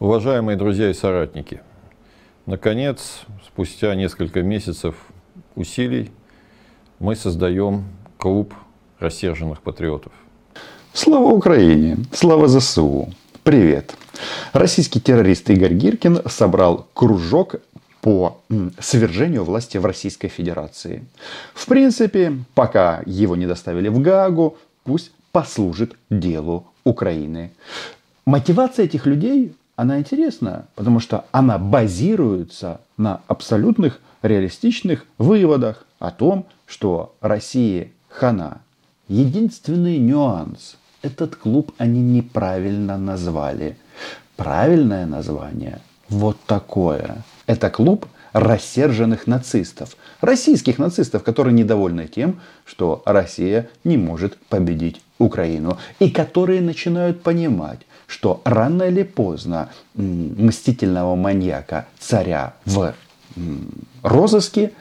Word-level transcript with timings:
Уважаемые 0.00 0.56
друзья 0.56 0.90
и 0.90 0.92
соратники, 0.92 1.60
наконец, 2.46 3.20
спустя 3.46 3.94
несколько 3.94 4.42
месяцев 4.42 4.96
усилий, 5.54 6.10
мы 6.98 7.14
создаем 7.14 7.84
клуб 8.18 8.54
рассерженных 8.98 9.62
патриотов. 9.62 10.12
Слава 10.92 11.26
Украине! 11.26 11.98
Слава 12.12 12.48
ЗСУ! 12.48 13.08
Привет! 13.44 13.94
Российский 14.52 15.00
террорист 15.00 15.48
Игорь 15.50 15.74
Гиркин 15.74 16.22
собрал 16.28 16.88
кружок 16.92 17.54
по 18.00 18.40
свержению 18.80 19.44
власти 19.44 19.78
в 19.78 19.86
Российской 19.86 20.26
Федерации. 20.26 21.04
В 21.54 21.66
принципе, 21.66 22.32
пока 22.56 23.00
его 23.06 23.36
не 23.36 23.46
доставили 23.46 23.86
в 23.86 24.00
Гаагу, 24.00 24.58
пусть 24.82 25.12
послужит 25.30 25.94
делу 26.10 26.66
Украины. 26.82 27.52
Мотивация 28.26 28.86
этих 28.86 29.06
людей, 29.06 29.54
она 29.76 29.98
интересна, 29.98 30.66
потому 30.74 31.00
что 31.00 31.24
она 31.32 31.58
базируется 31.58 32.80
на 32.96 33.20
абсолютных 33.26 34.00
реалистичных 34.22 35.04
выводах 35.18 35.84
о 35.98 36.10
том, 36.10 36.46
что 36.66 37.14
Россия 37.20 37.88
хана. 38.08 38.60
Единственный 39.08 39.98
нюанс. 39.98 40.76
Этот 41.02 41.36
клуб 41.36 41.72
они 41.76 42.00
неправильно 42.00 42.96
назвали. 42.96 43.76
Правильное 44.36 45.06
название 45.06 45.80
вот 46.08 46.38
такое. 46.46 47.22
Это 47.46 47.70
клуб 47.70 48.06
рассерженных 48.32 49.26
нацистов. 49.26 49.96
Российских 50.20 50.78
нацистов, 50.78 51.22
которые 51.22 51.54
недовольны 51.54 52.08
тем, 52.08 52.40
что 52.64 53.02
Россия 53.04 53.68
не 53.84 53.96
может 53.96 54.36
победить 54.48 55.00
Украину. 55.18 55.78
И 55.98 56.10
которые 56.10 56.60
начинают 56.60 57.22
понимать, 57.22 57.80
что 58.06 58.40
рано 58.44 58.84
или 58.84 59.02
поздно 59.02 59.70
мстительного 59.94 61.14
маньяка 61.14 61.86
царя 61.98 62.54
в 62.64 62.94
розыске 64.02 64.72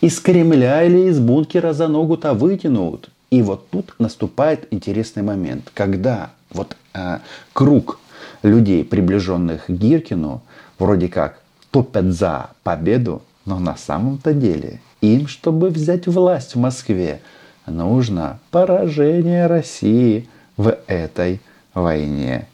из 0.00 0.18
Кремля 0.20 0.82
или 0.82 1.08
из 1.08 1.18
бункера 1.18 1.72
за 1.72 1.88
ногу-то 1.88 2.34
вытянут. 2.34 3.10
И 3.30 3.42
вот 3.42 3.70
тут 3.70 3.94
наступает 3.98 4.66
интересный 4.72 5.22
момент, 5.22 5.70
когда 5.74 6.30
вот 6.50 6.76
э, 6.94 7.18
круг 7.52 8.00
людей, 8.42 8.84
приближенных 8.84 9.66
к 9.66 9.70
Гиркину, 9.70 10.42
вроде 10.78 11.08
как 11.08 11.40
топят 11.70 12.06
за 12.06 12.50
победу, 12.64 13.22
но 13.44 13.58
на 13.58 13.76
самом-то 13.76 14.32
деле 14.32 14.80
им, 15.00 15.28
чтобы 15.28 15.68
взять 15.68 16.06
власть 16.06 16.54
в 16.54 16.58
Москве, 16.58 17.20
нужно 17.66 18.38
поражение 18.50 19.46
России 19.46 20.28
в 20.56 20.76
этой 20.86 21.40
войне. 21.72 22.48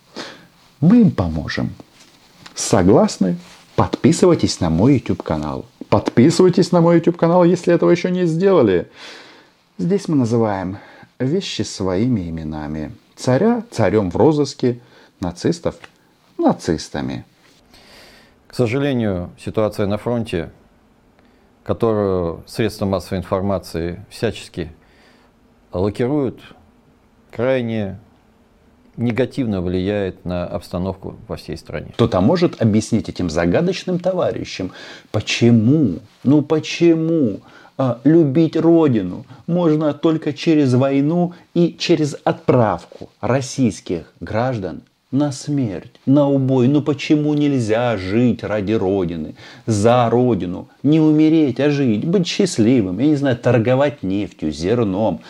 Мы 0.81 1.01
им 1.01 1.11
поможем. 1.11 1.75
Согласны? 2.55 3.37
Подписывайтесь 3.77 4.61
на 4.61 4.71
мой 4.71 4.95
YouTube 4.95 5.23
канал. 5.23 5.67
Подписывайтесь 5.89 6.73
на 6.73 6.81
мой 6.81 6.97
YouTube 6.97 7.17
канал, 7.17 7.45
если 7.45 7.75
этого 7.75 7.91
еще 7.91 8.11
не 8.11 8.27
сделали. 8.27 8.91
Здесь 9.79 10.09
мы 10.09 10.17
называем 10.17 10.79
вещи 11.19 11.63
своими 11.63 12.29
именами. 12.29 12.93
Царя 13.15 13.63
царем 13.71 14.11
в 14.11 14.17
розыске, 14.17 14.81
нацистов 15.21 15.77
нацистами. 16.39 17.25
К 18.47 18.55
сожалению, 18.55 19.31
ситуация 19.39 19.87
на 19.87 19.99
фронте, 19.99 20.51
которую 21.65 22.45
средства 22.47 22.87
массовой 22.87 23.19
информации 23.19 24.05
всячески 24.09 24.73
лакируют, 25.73 26.41
крайне 27.31 27.99
негативно 28.97 29.61
влияет 29.61 30.25
на 30.25 30.47
обстановку 30.47 31.17
во 31.29 31.37
всей 31.37 31.57
стране. 31.57 31.89
Кто-то 31.95 32.21
может 32.21 32.61
объяснить 32.61 33.09
этим 33.09 33.31
загадочным 33.31 33.99
товарищам, 33.99 34.73
почему, 35.13 36.01
ну 36.25 36.43
почему 36.43 37.41
а, 37.79 38.01
любить 38.05 38.57
Родину 38.57 39.27
можно 39.47 39.93
только 39.93 40.33
через 40.33 40.75
войну 40.75 41.35
и 41.55 41.77
через 41.79 42.17
отправку 42.25 43.11
российских 43.21 44.12
граждан 44.21 44.83
на 45.11 45.31
смерть, 45.31 46.01
на 46.06 46.29
убой. 46.29 46.69
Ну 46.69 46.83
почему 46.83 47.35
нельзя 47.35 47.97
жить 47.97 48.43
ради 48.43 48.73
Родины, 48.73 49.35
за 49.67 50.09
Родину, 50.11 50.69
не 50.83 51.01
умереть, 51.01 51.61
а 51.61 51.71
жить, 51.71 52.05
быть 52.05 52.27
счастливым, 52.27 52.99
я 52.99 53.06
не 53.06 53.17
знаю, 53.17 53.37
торговать 53.37 54.03
нефтью, 54.03 54.53
зерном, 54.53 55.21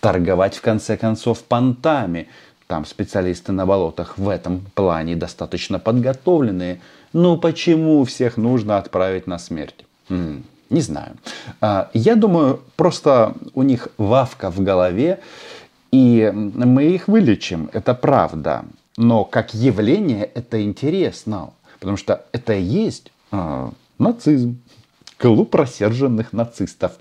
торговать 0.00 0.56
в 0.56 0.60
конце 0.60 0.96
концов 0.96 1.42
понтами. 1.44 2.28
Там 2.72 2.86
специалисты 2.86 3.52
на 3.52 3.66
болотах 3.66 4.16
в 4.16 4.30
этом 4.30 4.62
плане 4.74 5.14
достаточно 5.14 5.78
подготовленные. 5.78 6.80
Ну 7.12 7.36
почему 7.36 8.02
всех 8.04 8.38
нужно 8.38 8.78
отправить 8.78 9.26
на 9.26 9.38
смерть? 9.38 9.84
М-м, 10.08 10.42
не 10.70 10.80
знаю. 10.80 11.18
А, 11.60 11.90
я 11.92 12.16
думаю, 12.16 12.60
просто 12.76 13.34
у 13.52 13.62
них 13.62 13.88
вавка 13.98 14.50
в 14.50 14.60
голове, 14.60 15.20
и 15.90 16.32
мы 16.32 16.84
их 16.84 17.08
вылечим, 17.08 17.68
это 17.74 17.92
правда. 17.92 18.64
Но 18.96 19.24
как 19.26 19.52
явление 19.52 20.24
это 20.24 20.62
интересно, 20.62 21.50
потому 21.78 21.98
что 21.98 22.24
это 22.32 22.54
и 22.54 22.62
есть 22.62 23.12
э, 23.32 23.70
нацизм, 23.98 24.56
клуб 25.18 25.54
рассерженных 25.54 26.32
нацистов. 26.32 26.92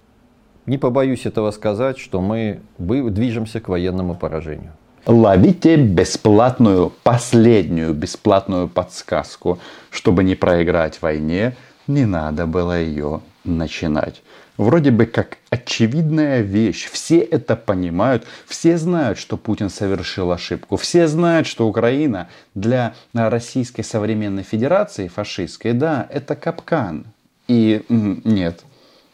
Не 0.65 0.77
побоюсь 0.77 1.25
этого 1.25 1.49
сказать, 1.51 1.97
что 1.97 2.19
мы 2.19 2.59
движемся 2.77 3.61
к 3.61 3.69
военному 3.69 4.15
поражению. 4.15 4.73
Ловите 5.05 5.77
бесплатную, 5.77 6.91
последнюю 7.03 7.93
бесплатную 7.93 8.67
подсказку. 8.67 9.59
Чтобы 9.89 10.23
не 10.23 10.35
проиграть 10.35 11.01
войне, 11.01 11.55
не 11.87 12.05
надо 12.05 12.45
было 12.45 12.79
ее 12.79 13.21
начинать 13.43 14.21
вроде 14.61 14.91
бы 14.91 15.05
как 15.05 15.37
очевидная 15.49 16.41
вещь. 16.41 16.89
Все 16.91 17.19
это 17.19 17.55
понимают, 17.55 18.25
все 18.45 18.77
знают, 18.77 19.17
что 19.17 19.37
Путин 19.37 19.69
совершил 19.69 20.31
ошибку, 20.31 20.77
все 20.77 21.07
знают, 21.07 21.47
что 21.47 21.67
Украина 21.67 22.29
для 22.53 22.93
Российской 23.13 23.81
современной 23.81 24.43
федерации 24.43 25.07
фашистской, 25.07 25.73
да, 25.73 26.07
это 26.09 26.35
капкан. 26.35 27.05
И 27.47 27.83
нет, 27.89 28.63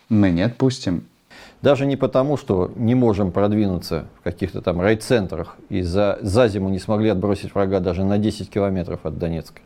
мы 0.10 0.32
не 0.32 0.42
отпустим. 0.42 1.06
Даже 1.62 1.86
не 1.86 1.96
потому, 1.96 2.38
что 2.38 2.72
не 2.76 2.96
можем 2.96 3.32
продвинуться 3.32 4.06
в 4.20 4.24
каких-то 4.24 4.62
там 4.62 4.80
райцентрах 4.80 5.58
и 5.70 5.82
за, 5.82 6.20
за 6.22 6.48
зиму 6.48 6.70
не 6.70 6.80
смогли 6.80 7.10
отбросить 7.10 7.54
врага 7.54 7.80
даже 7.80 8.04
на 8.04 8.18
10 8.18 8.50
километров 8.50 9.00
от 9.04 9.18
Донецка. 9.18 9.62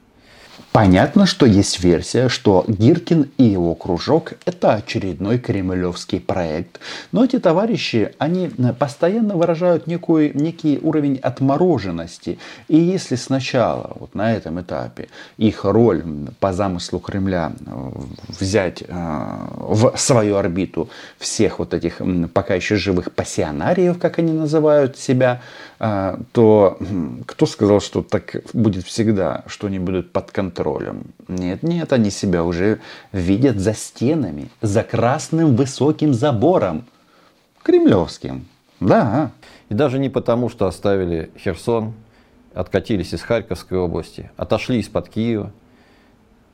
Понятно, 0.71 1.25
что 1.25 1.45
есть 1.45 1.83
версия, 1.83 2.29
что 2.29 2.63
Гиркин 2.65 3.29
и 3.37 3.43
его 3.43 3.75
кружок– 3.75 4.33
это 4.45 4.75
очередной 4.75 5.37
кремлевский 5.37 6.21
проект. 6.21 6.79
Но 7.11 7.25
эти 7.25 7.39
товарищи, 7.39 8.13
они 8.19 8.49
постоянно 8.79 9.35
выражают 9.35 9.85
некую, 9.85 10.33
некий 10.33 10.79
уровень 10.81 11.17
отмороженности. 11.17 12.39
И 12.69 12.77
если 12.77 13.15
сначала, 13.15 13.97
вот 13.99 14.15
на 14.15 14.33
этом 14.33 14.61
этапе, 14.61 15.09
их 15.35 15.65
роль 15.65 16.05
по 16.39 16.53
замыслу 16.53 16.99
Кремля 16.99 17.51
э, 17.65 17.91
взять 18.29 18.81
э, 18.87 19.47
в 19.59 19.97
свою 19.97 20.37
орбиту 20.37 20.89
всех 21.19 21.59
вот 21.59 21.73
этих 21.73 22.01
пока 22.33 22.55
еще 22.55 22.77
живых 22.77 23.11
пассионариев, 23.11 23.99
как 23.99 24.19
они 24.19 24.31
называют 24.31 24.97
себя, 24.97 25.41
э, 25.81 26.17
то 26.31 26.79
кто 27.25 27.45
сказал, 27.45 27.81
что 27.81 28.03
так 28.03 28.37
будет 28.53 28.85
всегда, 28.85 29.43
что 29.47 29.67
они 29.67 29.77
будут 29.77 30.13
под 30.13 30.31
контролем 30.31 30.60
контролем. 30.63 31.03
Нет, 31.27 31.63
нет, 31.63 31.93
они 31.93 32.09
себя 32.09 32.43
уже 32.43 32.79
видят 33.11 33.57
за 33.59 33.73
стенами, 33.73 34.49
за 34.61 34.83
красным 34.83 35.55
высоким 35.55 36.13
забором. 36.13 36.85
Кремлевским. 37.63 38.45
Да. 38.79 39.31
И 39.69 39.73
даже 39.73 39.99
не 39.99 40.09
потому, 40.09 40.49
что 40.49 40.65
оставили 40.65 41.29
Херсон, 41.37 41.93
откатились 42.53 43.13
из 43.13 43.21
Харьковской 43.21 43.77
области, 43.77 44.31
отошли 44.35 44.79
из-под 44.79 45.09
Киева, 45.09 45.51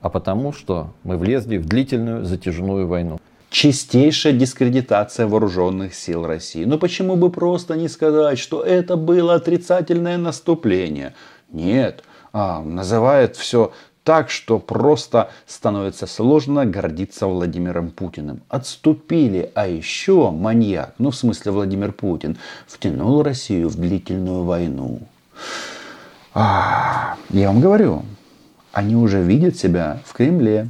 а 0.02 0.10
потому, 0.10 0.54
что 0.54 0.94
мы 1.04 1.18
влезли 1.18 1.58
в 1.58 1.66
длительную 1.66 2.26
затяжную 2.26 2.88
войну. 2.88 3.20
Чистейшая 3.50 4.34
дискредитация 4.34 5.26
вооруженных 5.26 5.96
сил 5.96 6.28
России. 6.28 6.66
Но 6.66 6.78
почему 6.78 7.16
бы 7.16 7.32
просто 7.32 7.78
не 7.78 7.88
сказать, 7.88 8.38
что 8.38 8.62
это 8.62 8.98
было 8.98 9.36
отрицательное 9.36 10.18
наступление? 10.18 11.16
Нет, 11.50 12.04
а, 12.34 12.62
называет 12.62 13.38
все 13.38 13.72
так, 14.08 14.30
что 14.30 14.58
просто 14.58 15.32
становится 15.46 16.08
сложно 16.08 16.66
гордиться 16.66 17.28
Владимиром 17.28 17.90
Путиным. 17.90 18.40
Отступили, 18.48 19.52
а 19.54 19.68
еще 19.68 20.32
маньяк, 20.32 20.94
ну 20.98 21.12
в 21.12 21.16
смысле 21.18 21.52
Владимир 21.52 21.92
Путин, 21.92 22.38
втянул 22.68 23.22
Россию 23.22 23.68
в 23.68 23.76
длительную 23.76 24.46
войну. 24.46 25.02
А, 26.34 27.18
я 27.32 27.50
вам 27.50 27.60
говорю, 27.60 28.06
они 28.72 28.96
уже 28.96 29.22
видят 29.22 29.58
себя 29.58 30.00
в 30.06 30.14
Кремле. 30.14 30.70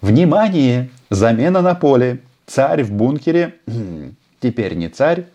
Внимание! 0.00 0.88
Замена 1.10 1.60
на 1.60 1.74
поле. 1.74 2.22
Царь 2.46 2.82
в 2.82 2.92
бункере. 2.92 3.56
Теперь 4.40 4.72
не 4.72 4.88
царь. 4.88 5.26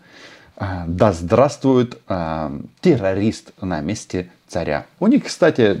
А, 0.56 0.84
да 0.88 1.12
здравствует 1.12 1.96
а, 2.08 2.50
террорист 2.80 3.52
на 3.60 3.80
месте 3.82 4.30
царя. 4.48 4.86
У 4.98 5.06
них, 5.06 5.24
кстати, 5.24 5.78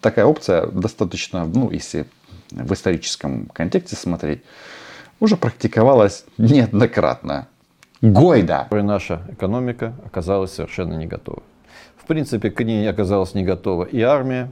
такая 0.00 0.26
опция 0.26 0.66
достаточно, 0.66 1.46
ну, 1.46 1.70
если 1.70 2.06
в 2.50 2.72
историческом 2.72 3.46
контексте 3.46 3.96
смотреть, 3.96 4.42
уже 5.20 5.36
практиковалась 5.36 6.24
неоднократно. 6.38 7.48
Гойда. 8.00 8.68
Наша 8.70 9.22
экономика 9.32 9.94
оказалась 10.04 10.52
совершенно 10.52 10.94
не 10.94 11.06
готова. 11.06 11.42
В 11.96 12.06
принципе, 12.06 12.50
к 12.50 12.62
ней 12.62 12.88
оказалась 12.88 13.34
не 13.34 13.44
готова 13.44 13.84
и 13.84 14.02
армия, 14.02 14.50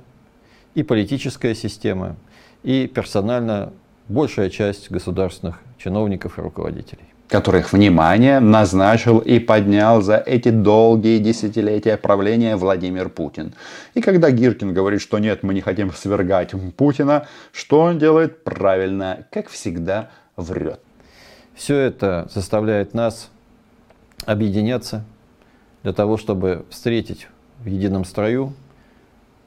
и 0.74 0.82
политическая 0.82 1.54
система, 1.54 2.16
и 2.62 2.86
персонально 2.86 3.72
большая 4.08 4.48
часть 4.48 4.90
государственных 4.90 5.60
чиновников 5.76 6.38
и 6.38 6.42
руководителей 6.42 7.11
которых 7.28 7.72
внимание 7.72 8.40
назначил 8.40 9.18
и 9.18 9.38
поднял 9.38 10.02
за 10.02 10.16
эти 10.16 10.50
долгие 10.50 11.18
десятилетия 11.18 11.96
правления 11.96 12.56
Владимир 12.56 13.08
Путин. 13.08 13.54
И 13.94 14.00
когда 14.00 14.30
Гиркин 14.30 14.74
говорит, 14.74 15.00
что 15.00 15.18
нет, 15.18 15.42
мы 15.42 15.54
не 15.54 15.60
хотим 15.60 15.92
свергать 15.92 16.52
Путина, 16.76 17.26
что 17.52 17.80
он 17.80 17.98
делает 17.98 18.44
правильно, 18.44 19.26
как 19.30 19.48
всегда 19.48 20.10
врет. 20.36 20.80
Все 21.54 21.76
это 21.76 22.28
заставляет 22.32 22.94
нас 22.94 23.30
объединяться 24.26 25.04
для 25.82 25.92
того, 25.92 26.16
чтобы 26.16 26.64
встретить 26.70 27.28
в 27.60 27.66
едином 27.66 28.04
строю 28.04 28.52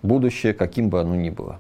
будущее, 0.02 0.54
каким 0.54 0.90
бы 0.90 1.02
оно 1.02 1.16
ни 1.16 1.30
было. 1.30 1.60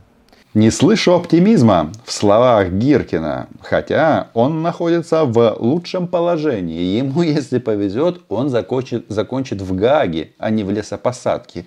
Не 0.55 0.71
слышу 0.71 1.13
оптимизма 1.13 1.91
в 2.05 2.13
словах 2.13 2.69
Гиркина, 2.69 3.49
хотя 3.61 4.29
он 4.33 4.61
находится 4.61 5.25
в 5.25 5.57
лучшем 5.59 6.07
положении. 6.07 6.95
Ему, 6.97 7.21
если 7.23 7.59
повезет, 7.59 8.21
он 8.29 8.47
закончит, 8.47 9.05
закончит 9.09 9.61
в 9.61 9.75
Гаге, 9.75 10.31
а 10.37 10.49
не 10.51 10.63
в 10.63 10.71
лесопосадке. 10.71 11.65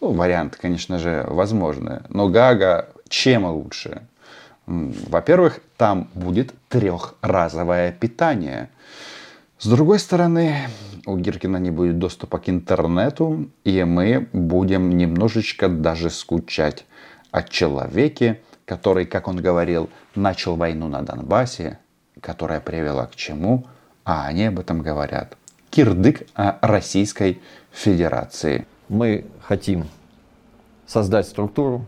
Ну, 0.00 0.12
вариант, 0.12 0.54
конечно 0.54 1.00
же, 1.00 1.24
возможный. 1.26 1.98
Но 2.10 2.28
Гага 2.28 2.90
чем 3.08 3.44
лучше? 3.44 4.02
Во-первых, 4.66 5.58
там 5.76 6.08
будет 6.14 6.54
трехразовое 6.68 7.90
питание. 7.90 8.70
С 9.58 9.66
другой 9.66 9.98
стороны, 9.98 10.68
у 11.06 11.16
Гиркина 11.16 11.56
не 11.56 11.72
будет 11.72 11.98
доступа 11.98 12.38
к 12.38 12.48
интернету, 12.48 13.50
и 13.64 13.82
мы 13.82 14.28
будем 14.32 14.96
немножечко 14.96 15.68
даже 15.68 16.08
скучать 16.08 16.84
о 17.32 17.42
человеке, 17.42 18.40
который, 18.64 19.06
как 19.06 19.26
он 19.26 19.38
говорил, 19.38 19.90
начал 20.14 20.54
войну 20.54 20.86
на 20.86 21.02
Донбассе, 21.02 21.80
которая 22.20 22.60
привела 22.60 23.06
к 23.06 23.16
чему, 23.16 23.66
а 24.04 24.26
они 24.26 24.44
об 24.44 24.60
этом 24.60 24.82
говорят. 24.82 25.36
Кирдык 25.70 26.28
о 26.34 26.58
Российской 26.60 27.40
Федерации. 27.72 28.66
Мы 28.88 29.24
хотим 29.40 29.88
создать 30.86 31.26
структуру, 31.26 31.86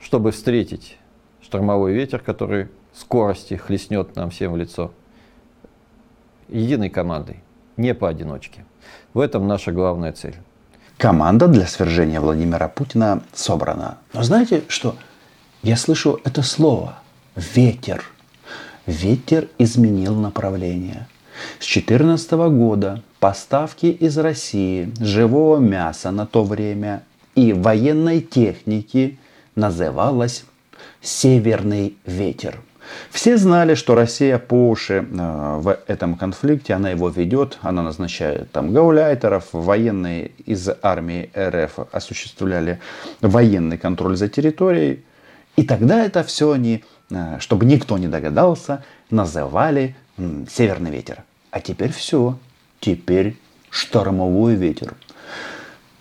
чтобы 0.00 0.32
встретить 0.32 0.98
штормовой 1.42 1.92
ветер, 1.92 2.20
который 2.20 2.68
скорости 2.94 3.54
хлестнет 3.54 4.16
нам 4.16 4.30
всем 4.30 4.52
в 4.52 4.56
лицо, 4.56 4.92
единой 6.48 6.88
командой, 6.88 7.42
не 7.76 7.94
поодиночке. 7.94 8.64
В 9.12 9.20
этом 9.20 9.46
наша 9.46 9.72
главная 9.72 10.12
цель. 10.12 10.36
Команда 10.98 11.48
для 11.48 11.66
свержения 11.66 12.20
Владимира 12.20 12.68
Путина 12.68 13.22
собрана. 13.32 13.98
Но 14.12 14.22
знаете 14.22 14.62
что? 14.68 14.96
Я 15.62 15.76
слышу 15.76 16.20
это 16.24 16.42
слово 16.42 16.98
«ветер». 17.36 18.04
Ветер 18.86 19.48
изменил 19.58 20.14
направление. 20.14 21.08
С 21.58 21.66
2014 21.66 22.32
года 22.32 23.02
поставки 23.18 23.86
из 23.86 24.18
России 24.18 24.92
живого 25.00 25.58
мяса 25.58 26.10
на 26.10 26.26
то 26.26 26.44
время 26.44 27.02
и 27.34 27.52
военной 27.52 28.20
техники 28.20 29.18
называлось 29.56 30.44
«Северный 31.00 31.96
ветер». 32.04 32.60
Все 33.10 33.36
знали, 33.36 33.74
что 33.74 33.94
Россия 33.94 34.38
по 34.38 34.68
уши 34.68 35.06
э, 35.10 35.56
в 35.58 35.78
этом 35.86 36.16
конфликте, 36.16 36.74
она 36.74 36.90
его 36.90 37.08
ведет, 37.08 37.58
она 37.62 37.82
назначает 37.82 38.50
там 38.52 38.72
гауляйтеров, 38.72 39.48
военные 39.52 40.32
из 40.46 40.68
армии 40.82 41.30
РФ 41.36 41.78
осуществляли 41.92 42.80
военный 43.20 43.78
контроль 43.78 44.16
за 44.16 44.28
территорией. 44.28 45.04
И 45.56 45.62
тогда 45.62 46.04
это 46.04 46.22
все 46.24 46.52
они, 46.52 46.84
э, 47.10 47.38
чтобы 47.40 47.66
никто 47.66 47.98
не 47.98 48.08
догадался, 48.08 48.84
называли 49.10 49.94
северный 50.48 50.90
ветер. 50.90 51.24
А 51.50 51.60
теперь 51.60 51.92
все. 51.92 52.38
Теперь 52.80 53.36
штормовой 53.70 54.54
ветер. 54.54 54.94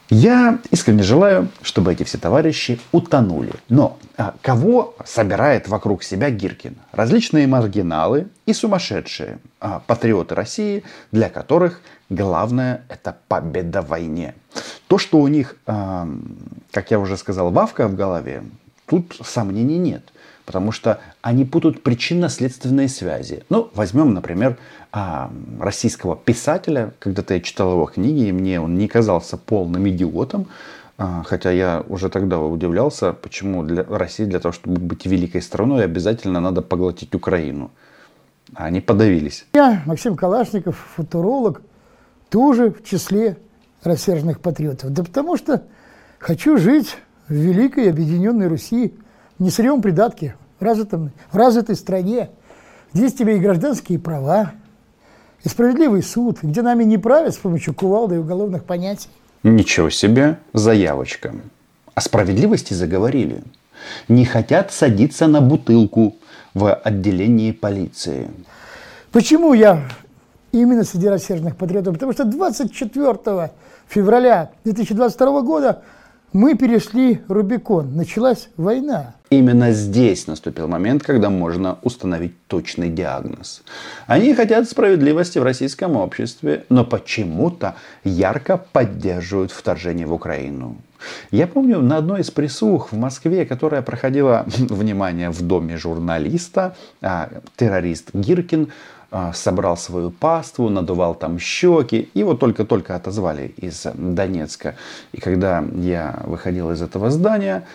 Я 0.09 0.59
искренне 0.69 1.01
желаю, 1.01 1.47
чтобы 1.61 1.93
эти 1.93 2.03
все 2.03 2.17
товарищи 2.17 2.79
утонули. 2.91 3.53
Но 3.69 3.97
а, 4.17 4.35
кого 4.41 4.95
собирает 5.05 5.67
вокруг 5.67 6.03
себя 6.03 6.29
Гиркин? 6.29 6.75
Различные 6.91 7.47
маргиналы 7.47 8.27
и 8.45 8.53
сумасшедшие 8.53 9.39
а, 9.59 9.79
патриоты 9.79 10.35
России, 10.35 10.83
для 11.11 11.29
которых 11.29 11.81
главное 12.09 12.83
это 12.89 13.15
победа 13.27 13.81
в 13.81 13.87
войне. 13.87 14.35
То, 14.87 14.97
что 14.97 15.19
у 15.19 15.27
них, 15.27 15.55
а, 15.65 16.07
как 16.71 16.91
я 16.91 16.99
уже 16.99 17.17
сказал, 17.17 17.51
вавка 17.51 17.87
в 17.87 17.95
голове, 17.95 18.43
тут 18.93 19.25
сомнений 19.25 19.77
нет. 19.77 20.03
Потому 20.45 20.71
что 20.71 20.99
они 21.21 21.45
путают 21.45 21.83
причинно-следственные 21.83 22.89
связи. 22.89 23.43
Ну, 23.49 23.69
возьмем, 23.73 24.13
например, 24.13 24.57
а, 24.91 25.31
российского 25.59 26.15
писателя. 26.15 26.93
Когда-то 26.99 27.33
я 27.33 27.39
читал 27.39 27.71
его 27.71 27.85
книги, 27.85 28.27
и 28.27 28.31
мне 28.31 28.59
он 28.59 28.77
не 28.77 28.87
казался 28.87 29.37
полным 29.37 29.87
идиотом. 29.87 30.47
А, 30.97 31.23
хотя 31.23 31.49
я 31.51 31.83
уже 31.87 32.09
тогда 32.09 32.39
удивлялся, 32.39 33.13
почему 33.13 33.63
для 33.63 33.83
России 33.83 34.25
для 34.25 34.39
того, 34.39 34.51
чтобы 34.51 34.79
быть 34.79 35.05
великой 35.05 35.41
страной, 35.41 35.85
обязательно 35.85 36.39
надо 36.39 36.61
поглотить 36.61 37.15
Украину. 37.15 37.71
А 38.53 38.65
они 38.65 38.81
подавились. 38.81 39.45
Я, 39.53 39.81
Максим 39.85 40.15
Калашников, 40.15 40.75
футуролог, 40.95 41.61
тоже 42.29 42.69
в 42.69 42.83
числе 42.83 43.37
рассерженных 43.81 44.39
патриотов. 44.39 44.91
Да 44.91 45.03
потому 45.03 45.37
что 45.37 45.63
хочу 46.19 46.57
жить 46.57 46.97
в 47.27 47.33
великой 47.33 47.89
объединенной 47.89 48.47
Руси, 48.47 48.93
не 49.39 49.49
сырьем 49.49 49.81
придатки, 49.81 50.35
в, 50.59 50.63
развитом, 50.63 51.11
в 51.31 51.37
развитой 51.37 51.75
стране. 51.75 52.29
Здесь 52.93 53.13
тебе 53.13 53.37
и 53.37 53.39
гражданские 53.39 53.99
права, 53.99 54.53
и 55.43 55.49
справедливый 55.49 56.03
суд, 56.03 56.39
где 56.41 56.61
нами 56.61 56.83
не 56.83 56.97
правят 56.97 57.33
с 57.33 57.37
помощью 57.37 57.73
кувалды 57.73 58.15
и 58.15 58.17
уголовных 58.19 58.63
понятий. 58.63 59.09
Ничего 59.43 59.89
себе, 59.89 60.39
заявочка. 60.53 61.33
О 61.95 62.01
справедливости 62.01 62.73
заговорили. 62.73 63.43
Не 64.07 64.25
хотят 64.25 64.71
садиться 64.71 65.27
на 65.27 65.41
бутылку 65.41 66.15
в 66.53 66.73
отделении 66.73 67.51
полиции. 67.51 68.29
Почему 69.11 69.53
я 69.53 69.83
именно 70.51 70.83
среди 70.83 71.09
рассерженных 71.09 71.57
патриотов? 71.57 71.93
Потому 71.93 72.13
что 72.13 72.23
24 72.23 73.51
февраля 73.87 74.51
2022 74.63 75.41
года 75.41 75.83
мы 76.33 76.55
перешли 76.55 77.21
Рубикон, 77.27 77.95
началась 77.95 78.49
война. 78.57 79.15
Именно 79.29 79.71
здесь 79.71 80.27
наступил 80.27 80.67
момент, 80.67 81.03
когда 81.03 81.29
можно 81.29 81.77
установить 81.83 82.33
точный 82.47 82.89
диагноз. 82.89 83.63
Они 84.07 84.33
хотят 84.33 84.69
справедливости 84.69 85.39
в 85.39 85.43
российском 85.43 85.95
обществе, 85.95 86.65
но 86.69 86.83
почему-то 86.85 87.75
ярко 88.03 88.57
поддерживают 88.57 89.51
вторжение 89.51 90.05
в 90.05 90.13
Украину. 90.13 90.77
Я 91.31 91.47
помню 91.47 91.79
на 91.79 91.97
одной 91.97 92.21
из 92.21 92.31
присух 92.31 92.91
в 92.91 92.97
Москве, 92.97 93.45
которая 93.45 93.81
проходила, 93.81 94.45
внимание, 94.47 95.29
в 95.29 95.41
доме 95.41 95.77
журналиста, 95.77 96.75
а, 97.01 97.29
террорист 97.55 98.09
Гиркин 98.13 98.69
собрал 99.33 99.77
свою 99.77 100.11
паству, 100.11 100.69
надувал 100.69 101.15
там 101.15 101.39
щеки. 101.39 102.09
Его 102.13 102.33
только-только 102.33 102.95
отозвали 102.95 103.53
из 103.57 103.85
Донецка. 103.93 104.75
И 105.11 105.19
когда 105.19 105.63
я 105.75 106.21
выходил 106.25 106.71
из 106.71 106.81
этого 106.81 107.09
здания, 107.11 107.65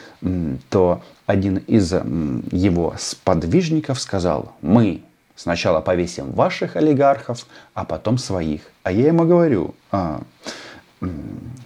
то 0.70 1.02
один 1.26 1.58
из 1.58 1.92
его 1.92 2.94
сподвижников 2.98 4.00
сказал, 4.00 4.52
мы 4.62 5.02
сначала 5.36 5.80
повесим 5.80 6.32
ваших 6.32 6.76
олигархов, 6.76 7.46
а 7.74 7.84
потом 7.84 8.18
своих. 8.18 8.62
А 8.82 8.90
я 8.90 9.06
ему 9.06 9.24
говорю, 9.24 9.74
а, 9.92 10.20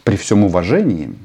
при 0.04 0.16
всем 0.16 0.44
уважении, 0.44 1.16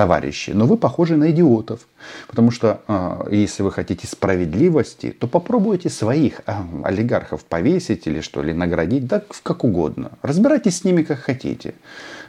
товарищи, 0.00 0.52
но 0.54 0.64
вы 0.64 0.78
похожи 0.78 1.16
на 1.16 1.30
идиотов. 1.30 1.80
Потому 2.26 2.50
что 2.50 2.80
э, 2.88 3.28
если 3.32 3.62
вы 3.62 3.70
хотите 3.70 4.06
справедливости, 4.06 5.10
то 5.10 5.26
попробуйте 5.26 5.90
своих 5.90 6.40
э, 6.46 6.52
олигархов 6.84 7.44
повесить 7.44 8.06
или 8.06 8.22
что, 8.22 8.42
или 8.42 8.52
наградить, 8.52 9.06
да 9.06 9.22
как 9.42 9.62
угодно. 9.62 10.12
Разбирайтесь 10.22 10.78
с 10.78 10.84
ними 10.84 11.02
как 11.02 11.18
хотите. 11.18 11.74